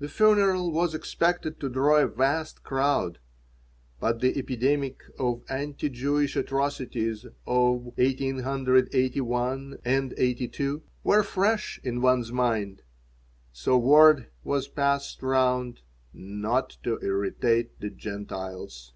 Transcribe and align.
The 0.00 0.08
funeral 0.10 0.70
was 0.70 0.92
expected 0.92 1.58
to 1.60 1.70
draw 1.70 1.96
a 1.96 2.06
vast 2.06 2.62
crowd. 2.62 3.18
But 4.00 4.20
the 4.20 4.36
epidemic 4.38 5.00
of 5.18 5.44
anti 5.48 5.88
Jewish 5.88 6.36
atrocities 6.36 7.24
of 7.46 7.84
1881 7.96 9.58
and 9.82 10.10
1882 10.10 10.82
were 11.02 11.22
fresh 11.22 11.80
in 11.82 12.02
one's 12.02 12.30
mind, 12.30 12.82
so 13.50 13.78
word 13.78 14.26
was 14.44 14.68
passed 14.68 15.22
round 15.22 15.80
"not 16.12 16.76
to 16.82 16.98
irritate 17.00 17.80
the 17.80 17.88
Gentiles." 17.88 18.92